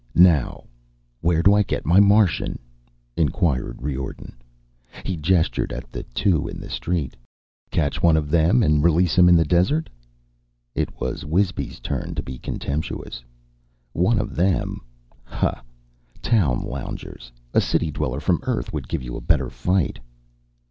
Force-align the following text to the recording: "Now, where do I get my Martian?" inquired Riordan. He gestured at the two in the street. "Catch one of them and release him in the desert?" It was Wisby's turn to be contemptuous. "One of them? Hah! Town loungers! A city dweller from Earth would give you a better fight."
"Now, 0.15 0.63
where 1.19 1.43
do 1.43 1.53
I 1.53 1.61
get 1.61 1.85
my 1.85 1.99
Martian?" 1.99 2.57
inquired 3.15 3.83
Riordan. 3.83 4.33
He 5.05 5.15
gestured 5.15 5.71
at 5.71 5.91
the 5.91 6.01
two 6.05 6.47
in 6.47 6.59
the 6.59 6.71
street. 6.71 7.15
"Catch 7.69 8.01
one 8.01 8.17
of 8.17 8.31
them 8.31 8.63
and 8.63 8.83
release 8.83 9.15
him 9.15 9.29
in 9.29 9.35
the 9.35 9.45
desert?" 9.45 9.91
It 10.73 10.99
was 10.99 11.23
Wisby's 11.23 11.79
turn 11.79 12.15
to 12.15 12.23
be 12.23 12.39
contemptuous. 12.39 13.23
"One 13.93 14.17
of 14.17 14.35
them? 14.35 14.81
Hah! 15.23 15.61
Town 16.19 16.63
loungers! 16.63 17.31
A 17.53 17.61
city 17.61 17.91
dweller 17.91 18.19
from 18.19 18.39
Earth 18.41 18.73
would 18.73 18.87
give 18.89 19.03
you 19.03 19.15
a 19.15 19.21
better 19.21 19.51
fight." 19.51 19.99